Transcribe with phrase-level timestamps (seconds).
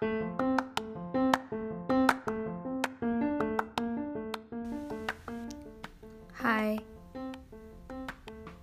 [0.00, 0.08] Hai,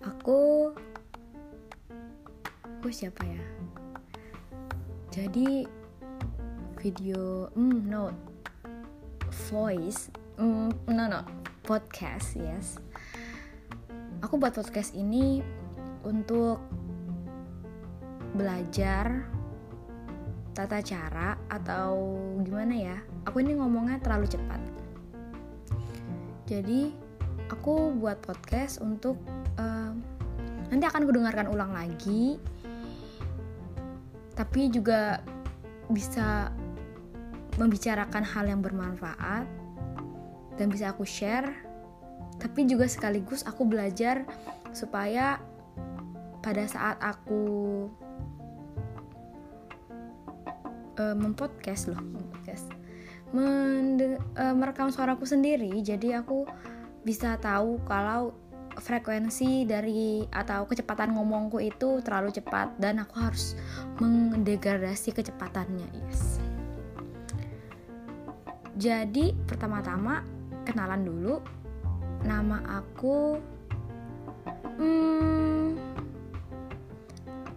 [0.01, 0.73] aku
[2.65, 3.45] aku siapa ya?
[5.13, 5.69] Jadi
[6.81, 8.09] video, hmm no,
[9.54, 10.09] voice,
[10.41, 11.21] hmm no no,
[11.61, 12.81] podcast yes.
[14.25, 15.45] Aku buat podcast ini
[16.01, 16.57] untuk
[18.33, 19.29] belajar
[20.57, 22.97] tata cara atau gimana ya?
[23.29, 24.57] Aku ini ngomongnya terlalu cepat.
[26.49, 26.89] Jadi
[27.53, 29.21] aku buat podcast untuk
[29.62, 29.93] uh,
[30.73, 32.35] nanti akan kudengarkan ulang lagi
[34.35, 35.23] tapi juga
[35.89, 36.51] bisa
[37.57, 39.48] membicarakan hal yang bermanfaat
[40.59, 41.49] dan bisa aku share
[42.37, 44.27] tapi juga sekaligus aku belajar
[44.76, 45.41] supaya
[46.43, 47.87] pada saat aku
[50.99, 52.69] uh, mempodcast loh mempodcast.
[53.35, 56.48] Uh, merekam suaraku sendiri jadi aku
[57.04, 58.31] bisa tahu kalau
[58.77, 63.57] frekuensi dari atau kecepatan ngomongku itu terlalu cepat dan aku harus
[63.98, 66.38] mendegradasi kecepatannya yes.
[68.78, 70.22] Jadi pertama-tama
[70.61, 71.41] kenalan dulu.
[72.22, 73.41] Nama aku
[74.78, 75.73] hmm,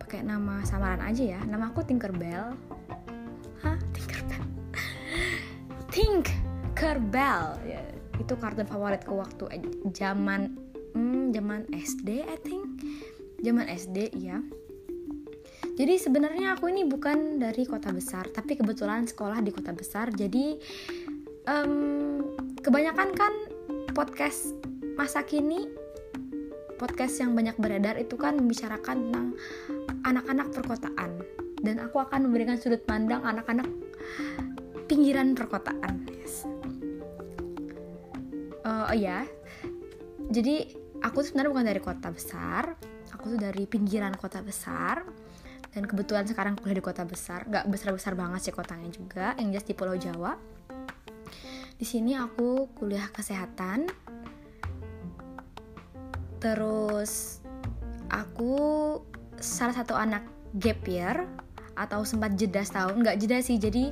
[0.00, 1.40] pakai nama samaran aja ya.
[1.44, 2.56] Nama aku Tinkerbell
[6.80, 7.84] Tinkerbell ya
[8.16, 9.60] itu kartun favoritku waktu
[9.92, 10.56] zaman
[10.96, 12.64] hmm, zaman SD I think.
[13.44, 14.40] Zaman SD ya
[15.76, 20.08] jadi sebenarnya aku ini bukan dari kota besar tapi kebetulan sekolah di kota besar.
[20.08, 20.56] Jadi
[21.44, 22.20] um,
[22.64, 23.32] kebanyakan kan
[23.92, 24.56] podcast
[24.96, 25.68] masa kini
[26.80, 29.26] podcast yang banyak beredar itu kan membicarakan tentang
[30.04, 31.20] anak-anak perkotaan.
[31.60, 33.68] Dan aku akan memberikan sudut pandang anak-anak
[34.88, 36.59] pinggiran perkotaan yes
[38.80, 39.28] uh, oh ya
[40.30, 40.70] jadi
[41.02, 42.78] aku sebenarnya bukan dari kota besar.
[43.18, 45.02] Aku tuh dari pinggiran kota besar.
[45.74, 47.50] Dan kebetulan sekarang kuliah di kota besar.
[47.50, 49.34] Nggak besar besar banget sih kotanya juga.
[49.34, 50.38] Yang jelas di Pulau Jawa.
[51.74, 53.90] Di sini aku kuliah kesehatan.
[56.38, 57.42] Terus
[58.06, 58.54] aku
[59.42, 60.22] salah satu anak
[60.54, 61.26] gap year
[61.74, 62.94] atau sempat jeda setahun.
[63.02, 63.90] Nggak jeda sih jadi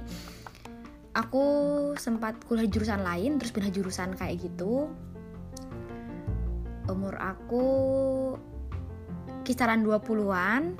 [1.19, 1.43] aku
[1.99, 4.87] sempat kuliah jurusan lain terus pindah jurusan kayak gitu.
[6.87, 7.67] Umur aku
[9.43, 10.79] kisaran 20-an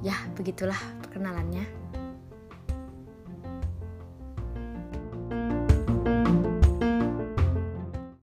[0.00, 1.83] ya begitulah perkenalannya